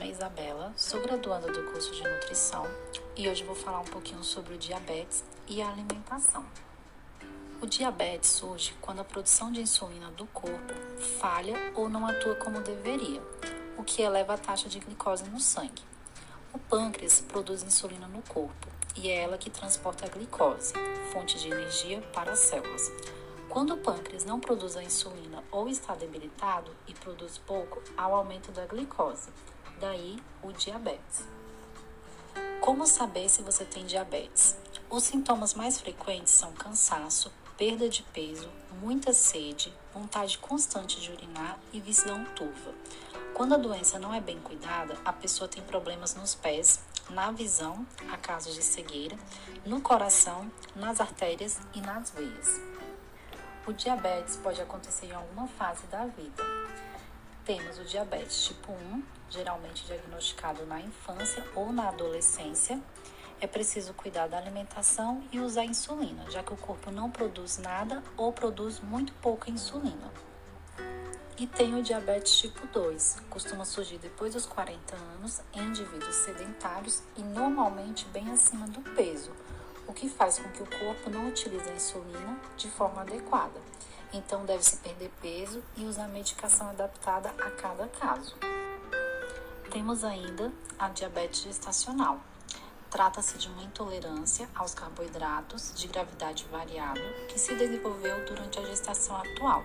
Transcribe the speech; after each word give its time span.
nome 0.00 0.08
é 0.08 0.12
Isabela, 0.12 0.72
sou 0.76 1.02
graduanda 1.02 1.52
do 1.52 1.62
curso 1.70 1.92
de 1.92 2.02
nutrição 2.02 2.66
e 3.14 3.28
hoje 3.28 3.44
vou 3.44 3.54
falar 3.54 3.80
um 3.80 3.84
pouquinho 3.84 4.24
sobre 4.24 4.54
o 4.54 4.58
diabetes 4.58 5.22
e 5.46 5.60
a 5.60 5.68
alimentação. 5.68 6.42
O 7.60 7.66
diabetes 7.66 8.30
surge 8.30 8.74
quando 8.80 9.00
a 9.00 9.04
produção 9.04 9.52
de 9.52 9.60
insulina 9.60 10.10
do 10.12 10.24
corpo 10.28 10.72
falha 11.20 11.54
ou 11.74 11.86
não 11.90 12.06
atua 12.06 12.34
como 12.36 12.62
deveria, 12.62 13.22
o 13.76 13.84
que 13.84 14.00
eleva 14.00 14.32
a 14.32 14.38
taxa 14.38 14.70
de 14.70 14.80
glicose 14.80 15.28
no 15.28 15.38
sangue. 15.38 15.82
O 16.54 16.58
pâncreas 16.58 17.20
produz 17.20 17.62
insulina 17.62 18.08
no 18.08 18.22
corpo 18.22 18.68
e 18.96 19.10
é 19.10 19.16
ela 19.22 19.36
que 19.36 19.50
transporta 19.50 20.06
a 20.06 20.08
glicose, 20.08 20.72
fonte 21.12 21.38
de 21.38 21.48
energia, 21.48 22.00
para 22.14 22.32
as 22.32 22.38
células. 22.38 22.90
Quando 23.50 23.74
o 23.74 23.78
pâncreas 23.78 24.24
não 24.24 24.38
produz 24.38 24.76
a 24.76 24.82
insulina 24.82 25.42
ou 25.50 25.68
está 25.68 25.96
debilitado 25.96 26.70
e 26.86 26.94
produz 26.94 27.36
pouco, 27.36 27.82
há 27.96 28.06
o 28.06 28.14
aumento 28.14 28.52
da 28.52 28.64
glicose, 28.64 29.28
daí 29.80 30.22
o 30.40 30.52
diabetes. 30.52 31.24
Como 32.60 32.86
saber 32.86 33.28
se 33.28 33.42
você 33.42 33.64
tem 33.64 33.84
diabetes? 33.84 34.56
Os 34.88 35.02
sintomas 35.02 35.54
mais 35.54 35.80
frequentes 35.80 36.32
são 36.32 36.52
cansaço, 36.52 37.32
perda 37.56 37.88
de 37.88 38.04
peso, 38.04 38.48
muita 38.80 39.12
sede, 39.12 39.74
vontade 39.92 40.38
constante 40.38 41.00
de 41.00 41.10
urinar 41.10 41.58
e 41.72 41.80
visão 41.80 42.24
turva. 42.36 42.72
Quando 43.34 43.54
a 43.54 43.58
doença 43.58 43.98
não 43.98 44.14
é 44.14 44.20
bem 44.20 44.38
cuidada, 44.38 44.96
a 45.04 45.12
pessoa 45.12 45.48
tem 45.48 45.62
problemas 45.64 46.14
nos 46.14 46.36
pés, 46.36 46.78
na 47.10 47.32
visão, 47.32 47.84
a 48.12 48.16
casos 48.16 48.54
de 48.54 48.62
cegueira, 48.62 49.18
no 49.66 49.80
coração, 49.80 50.48
nas 50.76 51.00
artérias 51.00 51.58
e 51.74 51.80
nas 51.80 52.10
veias. 52.10 52.79
O 53.66 53.74
diabetes 53.74 54.36
pode 54.36 54.60
acontecer 54.60 55.06
em 55.06 55.12
alguma 55.12 55.46
fase 55.46 55.86
da 55.88 56.06
vida. 56.06 56.42
Temos 57.44 57.78
o 57.78 57.84
diabetes 57.84 58.44
tipo 58.44 58.72
1, 58.72 59.02
geralmente 59.28 59.84
diagnosticado 59.84 60.64
na 60.64 60.80
infância 60.80 61.44
ou 61.54 61.70
na 61.70 61.88
adolescência. 61.88 62.80
É 63.38 63.46
preciso 63.46 63.92
cuidar 63.92 64.28
da 64.28 64.38
alimentação 64.38 65.22
e 65.30 65.38
usar 65.40 65.64
insulina, 65.66 66.24
já 66.30 66.42
que 66.42 66.54
o 66.54 66.56
corpo 66.56 66.90
não 66.90 67.10
produz 67.10 67.58
nada 67.58 68.02
ou 68.16 68.32
produz 68.32 68.80
muito 68.80 69.12
pouca 69.14 69.50
insulina. 69.50 70.10
E 71.38 71.46
tem 71.46 71.74
o 71.74 71.82
diabetes 71.82 72.38
tipo 72.38 72.66
2, 72.66 73.24
costuma 73.28 73.66
surgir 73.66 73.98
depois 73.98 74.32
dos 74.32 74.46
40 74.46 74.96
anos 74.96 75.42
em 75.52 75.64
indivíduos 75.64 76.16
sedentários 76.16 77.02
e 77.16 77.22
normalmente 77.22 78.06
bem 78.06 78.30
acima 78.30 78.66
do 78.66 78.80
peso 78.94 79.32
o 79.90 79.92
que 79.92 80.08
faz 80.08 80.38
com 80.38 80.48
que 80.50 80.62
o 80.62 80.66
corpo 80.66 81.10
não 81.10 81.28
utilize 81.28 81.68
a 81.68 81.74
insulina 81.74 82.38
de 82.56 82.70
forma 82.70 83.02
adequada. 83.02 83.60
Então, 84.12 84.44
deve-se 84.44 84.76
perder 84.76 85.10
peso 85.20 85.62
e 85.76 85.84
usar 85.84 86.06
medicação 86.06 86.70
adaptada 86.70 87.28
a 87.30 87.50
cada 87.50 87.88
caso. 87.88 88.36
Temos 89.70 90.04
ainda 90.04 90.52
a 90.78 90.88
diabetes 90.88 91.42
gestacional. 91.42 92.20
Trata-se 92.88 93.36
de 93.36 93.48
uma 93.48 93.62
intolerância 93.64 94.48
aos 94.54 94.74
carboidratos 94.74 95.72
de 95.74 95.88
gravidade 95.88 96.46
variável 96.50 97.26
que 97.28 97.38
se 97.38 97.54
desenvolveu 97.54 98.24
durante 98.26 98.60
a 98.60 98.64
gestação 98.64 99.16
atual, 99.16 99.64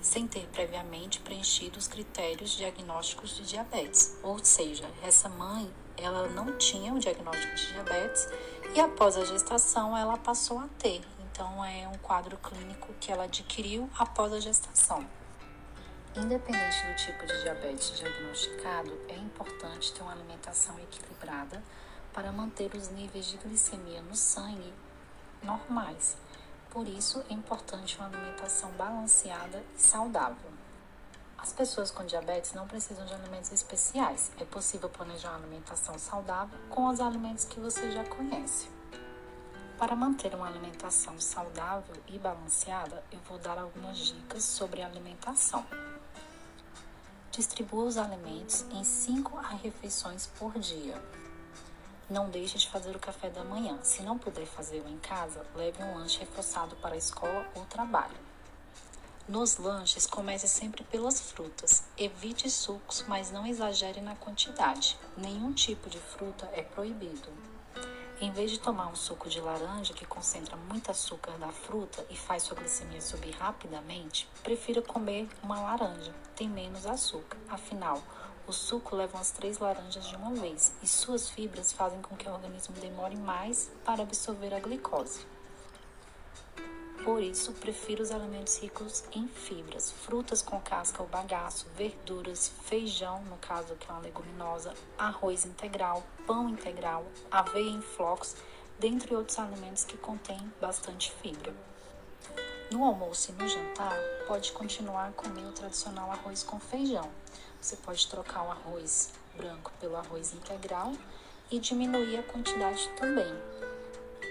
sem 0.00 0.26
ter 0.26 0.46
previamente 0.48 1.20
preenchido 1.20 1.78
os 1.78 1.88
critérios 1.88 2.52
diagnósticos 2.52 3.36
de 3.36 3.44
diabetes. 3.44 4.18
Ou 4.22 4.38
seja, 4.42 4.90
essa 5.02 5.28
mãe 5.28 5.70
ela 6.00 6.28
não 6.28 6.56
tinha 6.56 6.94
o 6.94 6.98
diagnóstico 6.98 7.54
de 7.54 7.72
diabetes 7.72 8.28
e 8.74 8.80
após 8.80 9.16
a 9.16 9.24
gestação 9.24 9.96
ela 9.96 10.16
passou 10.16 10.58
a 10.58 10.68
ter. 10.78 11.02
Então 11.20 11.64
é 11.64 11.88
um 11.88 11.98
quadro 11.98 12.36
clínico 12.38 12.92
que 13.00 13.10
ela 13.10 13.24
adquiriu 13.24 13.88
após 13.98 14.32
a 14.32 14.40
gestação. 14.40 15.06
Independente 16.16 16.86
do 16.86 16.96
tipo 16.96 17.26
de 17.26 17.42
diabetes 17.42 17.96
diagnosticado, 17.96 18.98
é 19.08 19.14
importante 19.14 19.92
ter 19.92 20.02
uma 20.02 20.12
alimentação 20.12 20.78
equilibrada 20.80 21.62
para 22.12 22.32
manter 22.32 22.74
os 22.74 22.88
níveis 22.88 23.26
de 23.26 23.36
glicemia 23.36 24.02
no 24.02 24.16
sangue 24.16 24.72
normais. 25.42 26.16
Por 26.70 26.88
isso, 26.88 27.24
é 27.30 27.32
importante 27.32 27.96
uma 27.98 28.08
alimentação 28.08 28.70
balanceada 28.72 29.62
e 29.76 29.80
saudável. 29.80 30.57
As 31.38 31.52
pessoas 31.52 31.92
com 31.92 32.04
diabetes 32.04 32.52
não 32.52 32.66
precisam 32.66 33.06
de 33.06 33.14
alimentos 33.14 33.52
especiais. 33.52 34.32
É 34.40 34.44
possível 34.44 34.88
planejar 34.88 35.30
uma 35.30 35.38
alimentação 35.38 35.96
saudável 35.96 36.58
com 36.68 36.88
os 36.88 37.00
alimentos 37.00 37.44
que 37.44 37.60
você 37.60 37.92
já 37.92 38.04
conhece. 38.04 38.68
Para 39.78 39.94
manter 39.94 40.34
uma 40.34 40.48
alimentação 40.48 41.18
saudável 41.20 41.94
e 42.08 42.18
balanceada, 42.18 43.04
eu 43.12 43.20
vou 43.28 43.38
dar 43.38 43.56
algumas 43.56 43.98
dicas 43.98 44.42
sobre 44.42 44.82
alimentação. 44.82 45.64
Distribua 47.30 47.84
os 47.84 47.96
alimentos 47.96 48.62
em 48.72 48.82
5 48.82 49.36
refeições 49.62 50.26
por 50.26 50.58
dia. 50.58 51.00
Não 52.10 52.28
deixe 52.28 52.58
de 52.58 52.68
fazer 52.68 52.96
o 52.96 52.98
café 52.98 53.30
da 53.30 53.44
manhã. 53.44 53.78
Se 53.84 54.02
não 54.02 54.18
puder 54.18 54.46
fazê-lo 54.46 54.88
em 54.88 54.98
casa, 54.98 55.46
leve 55.54 55.80
um 55.84 55.94
lanche 55.94 56.18
reforçado 56.18 56.74
para 56.76 56.94
a 56.94 56.98
escola 56.98 57.46
ou 57.54 57.64
trabalho. 57.66 58.27
Nos 59.28 59.58
lanches, 59.58 60.06
comece 60.06 60.48
sempre 60.48 60.82
pelas 60.84 61.20
frutas. 61.20 61.84
Evite 61.98 62.48
sucos, 62.48 63.04
mas 63.06 63.30
não 63.30 63.46
exagere 63.46 64.00
na 64.00 64.16
quantidade. 64.16 64.98
Nenhum 65.18 65.52
tipo 65.52 65.90
de 65.90 65.98
fruta 65.98 66.48
é 66.54 66.62
proibido. 66.62 67.28
Em 68.22 68.32
vez 68.32 68.50
de 68.50 68.58
tomar 68.58 68.86
um 68.86 68.96
suco 68.96 69.28
de 69.28 69.38
laranja 69.38 69.92
que 69.92 70.06
concentra 70.06 70.56
muito 70.56 70.90
açúcar 70.90 71.32
da 71.32 71.48
fruta 71.48 72.06
e 72.08 72.16
faz 72.16 72.44
sua 72.44 72.56
glicemia 72.56 73.02
subir 73.02 73.32
rapidamente, 73.32 74.26
prefira 74.42 74.80
comer 74.80 75.28
uma 75.42 75.60
laranja, 75.60 76.14
tem 76.34 76.48
menos 76.48 76.86
açúcar. 76.86 77.36
Afinal, 77.50 78.02
o 78.46 78.52
suco 78.52 78.96
leva 78.96 79.18
umas 79.18 79.30
três 79.30 79.58
laranjas 79.58 80.06
de 80.08 80.16
uma 80.16 80.32
vez 80.36 80.72
e 80.82 80.86
suas 80.86 81.28
fibras 81.28 81.70
fazem 81.70 82.00
com 82.00 82.16
que 82.16 82.26
o 82.26 82.32
organismo 82.32 82.74
demore 82.80 83.14
mais 83.14 83.70
para 83.84 84.04
absorver 84.04 84.54
a 84.54 84.58
glicose. 84.58 85.26
Por 87.08 87.22
isso, 87.22 87.52
prefiro 87.52 88.02
os 88.02 88.10
alimentos 88.10 88.58
ricos 88.58 89.02
em 89.14 89.26
fibras, 89.26 89.90
frutas 89.90 90.42
com 90.42 90.60
casca 90.60 91.02
ou 91.02 91.08
bagaço, 91.08 91.66
verduras, 91.74 92.52
feijão, 92.64 93.22
no 93.30 93.38
caso 93.38 93.74
que 93.76 93.88
é 93.88 93.94
uma 93.94 94.02
leguminosa, 94.02 94.74
arroz 94.98 95.46
integral, 95.46 96.04
pão 96.26 96.50
integral, 96.50 97.06
aveia 97.30 97.70
em 97.70 97.80
flocos, 97.80 98.36
dentre 98.78 99.14
outros 99.14 99.38
alimentos 99.38 99.86
que 99.86 99.96
contêm 99.96 100.52
bastante 100.60 101.10
fibra. 101.10 101.54
No 102.70 102.84
almoço 102.84 103.30
e 103.30 103.42
no 103.42 103.48
jantar, 103.48 103.98
pode 104.26 104.52
continuar 104.52 105.10
comer 105.12 105.46
o 105.46 105.52
tradicional 105.52 106.10
arroz 106.12 106.42
com 106.42 106.60
feijão. 106.60 107.10
Você 107.58 107.76
pode 107.76 108.06
trocar 108.06 108.42
o 108.42 108.50
arroz 108.50 109.14
branco 109.34 109.72
pelo 109.80 109.96
arroz 109.96 110.34
integral 110.34 110.92
e 111.50 111.58
diminuir 111.58 112.18
a 112.18 112.22
quantidade 112.24 112.86
também, 112.98 113.34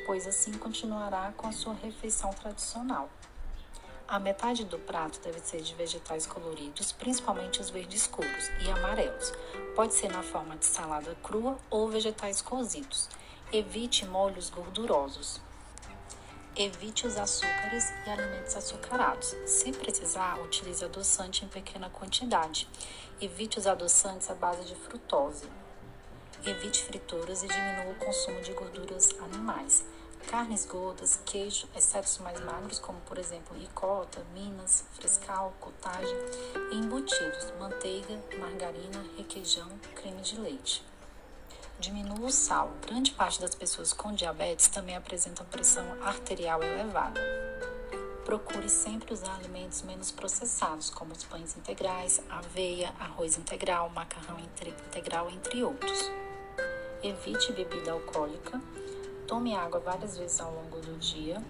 pois 0.07 0.25
assim 0.25 0.53
continuará 0.53 1.33
com 1.35 1.47
a 1.47 1.51
sua 1.51 1.73
refeição 1.73 2.31
tradicional. 2.31 3.09
A 4.07 4.17
metade 4.17 4.63
do 4.63 4.79
prato 4.79 5.19
deve 5.19 5.41
ser 5.41 5.61
de 5.61 5.75
vegetais 5.75 6.25
coloridos, 6.25 6.93
principalmente 6.93 7.59
os 7.59 7.69
verdes 7.69 8.03
escuros 8.03 8.47
e 8.65 8.71
amarelos. 8.71 9.33
Pode 9.75 9.93
ser 9.93 10.09
na 10.09 10.23
forma 10.23 10.55
de 10.55 10.65
salada 10.65 11.13
crua 11.21 11.57
ou 11.69 11.89
vegetais 11.89 12.41
cozidos. 12.41 13.09
Evite 13.51 14.05
molhos 14.05 14.49
gordurosos. 14.49 15.41
Evite 16.55 17.05
os 17.05 17.17
açúcares 17.17 17.91
e 18.05 18.09
alimentos 18.09 18.55
açucarados. 18.55 19.35
Se 19.45 19.73
precisar, 19.73 20.39
utilize 20.39 20.85
adoçante 20.85 21.43
em 21.43 21.49
pequena 21.49 21.89
quantidade. 21.89 22.65
Evite 23.19 23.59
os 23.59 23.67
adoçantes 23.67 24.31
à 24.31 24.33
base 24.33 24.63
de 24.63 24.73
frutose. 24.73 25.49
Evite 26.45 26.81
frituras 26.85 27.43
e 27.43 27.47
diminua 27.47 27.91
o 27.91 27.95
consumo 27.95 28.41
de 28.41 28.53
gorduras 28.53 29.13
animais. 29.19 29.83
Carnes 30.25 30.65
gordas, 30.65 31.19
queijo, 31.25 31.67
exceto 31.75 32.07
os 32.07 32.17
mais 32.17 32.39
magros, 32.41 32.79
como 32.79 32.99
por 33.01 33.17
exemplo 33.17 33.57
ricota, 33.57 34.25
minas, 34.33 34.83
frescal, 34.93 35.53
cottage, 35.59 36.13
e 36.71 36.75
embutidos, 36.75 37.53
manteiga, 37.59 38.19
margarina, 38.39 39.05
requeijão, 39.15 39.69
creme 39.95 40.21
de 40.21 40.39
leite. 40.39 40.83
Diminua 41.79 42.25
o 42.25 42.31
sal. 42.31 42.71
Grande 42.81 43.11
parte 43.11 43.39
das 43.39 43.53
pessoas 43.53 43.93
com 43.93 44.11
diabetes 44.11 44.67
também 44.67 44.95
apresentam 44.95 45.45
pressão 45.45 45.85
arterial 46.01 46.63
elevada. 46.63 47.21
Procure 48.25 48.67
sempre 48.67 49.13
usar 49.13 49.35
alimentos 49.35 49.83
menos 49.83 50.11
processados, 50.11 50.89
como 50.89 51.13
os 51.13 51.23
pães 51.23 51.55
integrais, 51.55 52.19
aveia, 52.29 52.93
arroz 52.99 53.37
integral, 53.37 53.89
macarrão 53.91 54.37
integral, 54.39 55.29
entre 55.29 55.63
outros. 55.63 56.11
Evite 57.03 57.53
bebida 57.53 57.91
alcoólica. 57.91 58.59
Tome 59.27 59.53
água 59.53 59.81
várias 59.81 60.17
vezes 60.17 60.39
ao 60.39 60.53
longo 60.53 60.79
do 60.79 60.97
dia. 60.97 61.43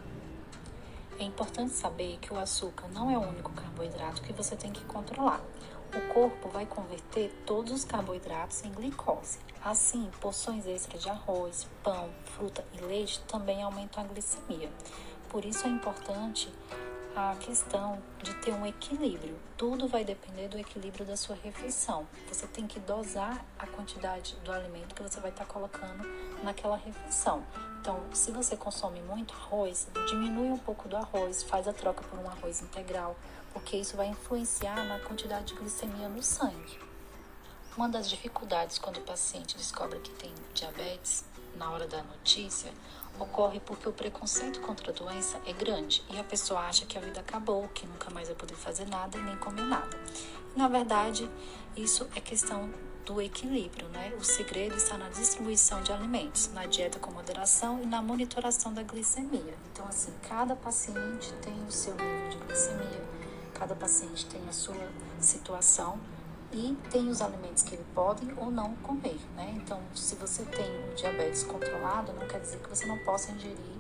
É 1.20 1.24
importante 1.24 1.74
saber 1.74 2.18
que 2.18 2.34
o 2.34 2.40
açúcar 2.40 2.88
não 2.88 3.12
é 3.12 3.16
o 3.16 3.22
único 3.22 3.52
carboidrato 3.52 4.24
que 4.24 4.34
você 4.34 4.56
tem 4.56 4.72
que 4.72 4.84
controlar. 4.86 5.40
O 5.96 6.14
corpo 6.14 6.50
vai 6.50 6.66
converter 6.66 7.32
todos 7.46 7.72
os 7.72 7.86
carboidratos 7.86 8.64
em 8.64 8.72
glicose. 8.72 9.38
Assim, 9.64 10.10
porções 10.20 10.66
extras 10.66 11.04
de 11.04 11.10
arroz, 11.10 11.68
pão, 11.84 12.10
fruta 12.26 12.66
e 12.74 12.82
leite 12.84 13.20
também 13.28 13.62
aumentam 13.62 14.04
a 14.04 14.08
glicemia. 14.08 14.72
Por 15.30 15.46
isso 15.46 15.68
é 15.68 15.70
importante 15.70 16.52
a 17.20 17.36
questão 17.40 17.98
de 18.22 18.32
ter 18.36 18.54
um 18.54 18.64
equilíbrio. 18.64 19.36
Tudo 19.58 19.88
vai 19.88 20.06
depender 20.06 20.50
do 20.50 20.60
equilíbrio 20.60 21.04
da 21.04 21.18
sua 21.18 21.36
refeição. 21.36 22.08
Você 22.32 22.46
tem 22.46 22.68
que 22.68 22.80
dosar 22.80 23.44
a 23.58 23.66
quantidade 23.66 24.36
do 24.46 24.52
alimento 24.52 24.94
que 24.94 25.02
você 25.02 25.20
vai 25.20 25.32
estar 25.32 25.46
colocando 25.46 26.08
naquela 26.44 26.78
refeição. 26.78 27.44
Então, 27.82 28.04
se 28.14 28.30
você 28.30 28.56
consome 28.56 29.02
muito 29.02 29.34
arroz, 29.34 29.88
diminui 30.08 30.50
um 30.50 30.60
pouco 30.60 30.88
do 30.88 30.96
arroz, 30.96 31.42
faz 31.42 31.68
a 31.68 31.74
troca 31.74 32.04
por 32.04 32.20
um 32.20 32.30
arroz 32.30 32.62
integral, 32.62 33.16
porque 33.52 33.78
isso 33.78 33.98
vai 33.98 34.06
influenciar 34.10 34.86
na 34.86 35.00
quantidade 35.00 35.46
de 35.46 35.56
glicemia 35.56 36.08
no 36.08 36.22
sangue. 36.22 36.80
Uma 37.76 37.90
das 37.90 38.08
dificuldades 38.08 38.78
quando 38.78 38.98
o 38.98 39.02
paciente 39.02 39.58
descobre 39.58 39.98
que 40.02 40.12
tem 40.12 40.32
diabetes 40.54 41.26
na 41.56 41.72
hora 41.72 41.88
da 41.88 42.04
notícia 42.04 42.72
ocorre 43.20 43.60
porque 43.60 43.88
o 43.88 43.94
preconceito 43.94 44.60
contra 44.62 44.92
a 44.92 44.94
doença 44.94 45.40
é 45.46 45.54
grande 45.54 46.04
e 46.10 46.20
a 46.20 46.24
pessoa 46.24 46.62
acha 46.62 46.86
que 46.86 46.98
a 46.98 47.02
vida 47.02 47.20
acabou, 47.20 47.68
que 47.70 47.86
nunca 47.86 48.10
mais 48.10 48.28
vai 48.28 48.38
poder 48.38 48.56
fazer 48.56 48.88
nada 48.88 49.18
e 49.18 49.22
nem 49.22 49.38
comer 49.38 49.64
nada. 49.64 49.98
Na 50.56 50.68
verdade, 50.68 51.30
isso 51.76 52.08
é 52.16 52.20
questão 52.20 52.70
do 53.06 53.22
equilíbrio, 53.22 53.88
né? 53.90 54.14
O 54.20 54.24
segredo 54.24 54.76
está 54.76 54.98
na 54.98 55.08
distribuição 55.08 55.82
de 55.82 55.94
alimentos, 55.94 56.52
na 56.52 56.66
dieta 56.66 57.00
com 57.00 57.10
moderação 57.12 57.82
e 57.82 57.86
na 57.86 58.02
monitoração 58.02 58.74
da 58.74 58.84
glicemia. 58.84 59.54
Então, 59.72 59.86
assim, 59.88 60.12
cada 60.28 60.56
paciente 60.56 61.32
tem 61.42 61.54
o 61.66 61.72
seu 61.72 61.96
nível 61.96 62.30
de 62.30 62.38
glicemia, 62.38 63.04
cada 63.54 63.76
paciente 63.76 64.26
tem 64.26 64.42
a 64.50 64.52
sua 64.52 64.76
situação 65.22 65.98
e 66.52 66.78
tem 66.90 67.10
os 67.10 67.22
alimentos 67.22 67.64
que 67.64 67.76
ele 67.76 67.86
pode 67.94 68.26
ou 68.38 68.50
não 68.50 68.76
comer, 68.78 69.20
né? 69.36 69.54
Então, 69.58 69.82
se 69.94 70.16
você 70.16 70.44
tem 70.44 70.96
diabetes 70.96 71.44
controlado, 71.44 72.14
não 72.14 72.28
quer 72.28 72.40
dizer 72.40 72.60
que 72.60 72.70
você 72.70 72.86
não 72.86 72.98
possa 73.00 73.32
ingerir 73.32 73.78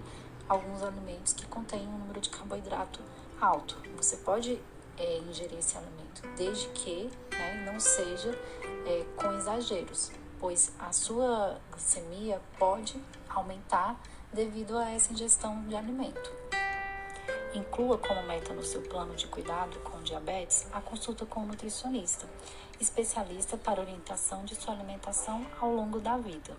alguns 0.50 0.84
alimentos 0.84 1.34
que 1.34 1.46
contêm 1.46 1.88
um 1.88 1.98
número 1.98 2.20
de 2.20 2.30
carboidrato 2.30 3.00
alto. 3.40 3.78
Você 3.96 4.18
pode 4.18 4.60
é, 4.98 5.18
ingerir 5.20 5.60
esse 5.60 5.78
alimento, 5.78 6.22
desde 6.36 6.68
que 6.70 7.10
né, 7.32 7.70
não 7.72 7.80
seja 7.80 8.38
é, 8.86 9.06
com 9.16 9.32
exageros, 9.34 10.12
pois 10.40 10.72
a 10.80 10.92
sua 10.92 11.60
glicemia 11.72 12.42
pode 12.58 13.02
aumentar 13.30 14.00
devido 14.34 14.78
a 14.78 14.90
essa 14.90 15.14
ingestão 15.14 15.64
de 15.68 15.76
alimento. 15.76 16.47
Inclua 17.58 17.98
como 17.98 18.22
meta 18.22 18.54
no 18.54 18.64
seu 18.64 18.84
plano 18.84 19.16
de 19.16 19.26
cuidado 19.26 19.80
com 19.80 20.00
diabetes 20.04 20.68
a 20.72 20.80
consulta 20.80 21.26
com 21.26 21.40
um 21.40 21.48
nutricionista, 21.48 22.30
especialista 22.80 23.58
para 23.58 23.82
orientação 23.82 24.46
de 24.46 24.54
sua 24.54 24.76
alimentação 24.76 25.44
ao 25.60 25.74
longo 25.74 26.00
da 26.00 26.18
vida. 26.18 26.56